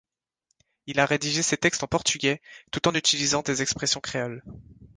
[0.87, 4.41] Il a rédigé ses textes en portugais, tout en utilisant des expressions créoles.